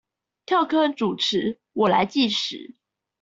[0.47, 2.73] 跳坑主持，我來計時